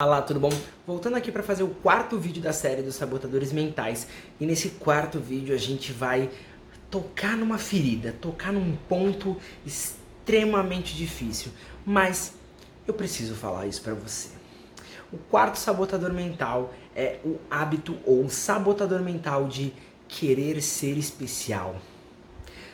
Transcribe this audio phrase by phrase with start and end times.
[0.00, 0.52] Olá, tudo bom?
[0.86, 4.06] Voltando aqui para fazer o quarto vídeo da série dos sabotadores mentais.
[4.38, 6.30] E nesse quarto vídeo a gente vai
[6.88, 11.50] tocar numa ferida, tocar num ponto extremamente difícil.
[11.84, 12.34] Mas
[12.86, 14.28] eu preciso falar isso para você.
[15.12, 19.72] O quarto sabotador mental é o hábito ou o sabotador mental de
[20.06, 21.74] querer ser especial.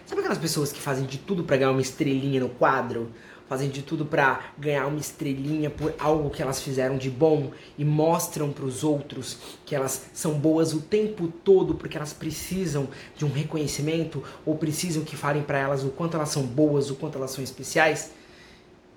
[0.05, 3.11] Sabe aquelas pessoas que fazem de tudo para ganhar uma estrelinha no quadro?
[3.49, 7.85] Fazem de tudo para ganhar uma estrelinha por algo que elas fizeram de bom e
[7.85, 13.25] mostram para os outros que elas são boas o tempo todo porque elas precisam de
[13.25, 17.19] um reconhecimento ou precisam que falem para elas o quanto elas são boas, o quanto
[17.19, 18.13] elas são especiais.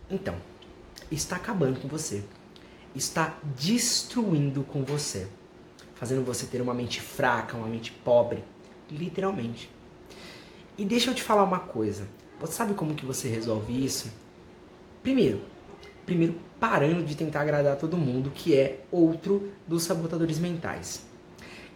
[0.09, 0.35] Então,
[1.11, 2.23] está acabando com você.
[2.95, 5.27] Está destruindo com você,
[5.95, 8.43] fazendo você ter uma mente fraca, uma mente pobre,
[8.89, 9.69] literalmente.
[10.77, 12.07] E deixa eu te falar uma coisa.
[12.39, 14.11] Você sabe como que você resolve isso?
[15.07, 15.39] Primeiro,
[16.05, 21.01] primeiro parando de tentar agradar todo mundo, que é outro dos sabotadores mentais.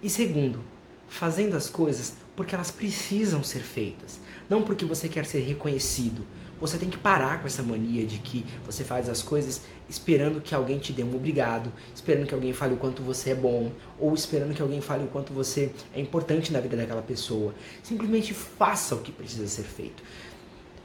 [0.04, 0.60] E segundo,
[1.08, 6.26] fazendo as coisas porque elas precisam ser feitas, não porque você quer ser reconhecido.
[6.60, 10.54] Você tem que parar com essa mania de que você faz as coisas esperando que
[10.54, 14.14] alguém te dê um obrigado, esperando que alguém fale o quanto você é bom, ou
[14.14, 17.56] esperando que alguém fale o quanto você é importante na vida daquela pessoa.
[17.82, 20.04] Simplesmente faça o que precisa ser feito.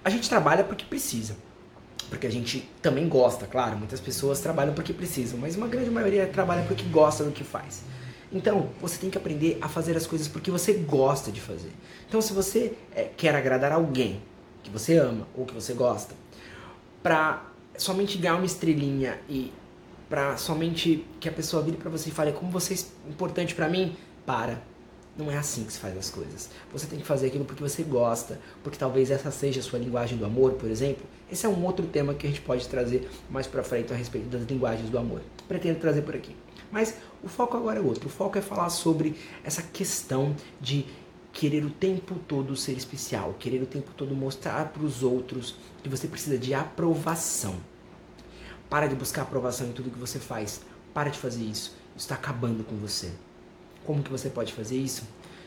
[0.05, 1.37] A gente trabalha porque precisa
[2.07, 3.77] porque a gente também gosta, claro.
[3.77, 7.83] Muitas pessoas trabalham porque precisam, mas uma grande maioria trabalha porque gosta do que faz.
[8.33, 11.71] Então, você tem que aprender a fazer as coisas porque você gosta de fazer.
[12.09, 14.21] Então, se você é, quer agradar alguém
[14.63, 16.15] que você ama ou que você gosta,
[17.03, 17.47] pra
[17.79, 19.53] somente ganhar uma estrelinha e
[20.09, 23.69] pra somente que a pessoa vire para você e fale como você é importante para
[23.69, 24.61] mim, para
[25.19, 26.51] não é assim que se faz as coisas.
[26.73, 30.19] Você tem que fazer aquilo porque você gosta, porque talvez essa seja a sua linguagem
[30.19, 31.05] do amor, por exemplo.
[31.31, 34.29] Esse é um outro tema que a gente pode trazer mais para frente a respeito
[34.29, 35.23] das linguagens do amor.
[35.49, 36.37] Pretendo trazer por aqui.
[36.71, 38.09] Mas o foco agora é outro.
[38.09, 40.85] O foco é falar sobre essa questão de
[41.33, 45.89] querer o tempo todo ser especial, querer o tempo todo mostrar para os outros que
[45.89, 47.57] você precisa de aprovação.
[48.69, 50.61] Para de buscar aprovação em tudo que você faz.
[50.93, 51.75] Para de fazer isso.
[51.95, 53.11] Isso está acabando com você.
[53.85, 55.05] Como que você pode fazer isso?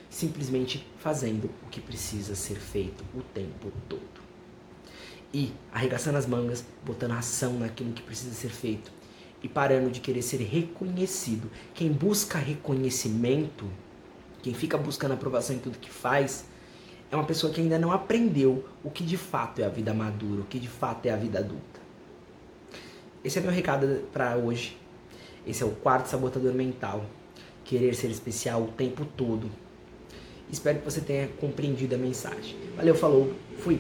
[0.10, 4.02] Simplesmente fazendo o que precisa ser feito o tempo todo.
[5.34, 8.92] E arregaçando as mangas, botando ação naquilo que precisa ser feito
[9.44, 11.50] e parando de querer ser reconhecido.
[11.74, 13.70] Quem busca reconhecimento,
[14.42, 16.46] quem fica buscando aprovação em tudo que faz,
[17.12, 20.42] é uma pessoa que ainda não aprendeu o que de fato é a vida madura,
[20.42, 21.80] o que de fato é a vida adulta.
[23.24, 24.78] Esse é meu recado para hoje.
[25.46, 27.06] Esse é o quarto sabotador mental
[27.70, 29.48] querer ser especial o tempo todo.
[30.52, 32.56] Espero que você tenha compreendido a mensagem.
[32.76, 33.80] Valeu, falou, fui!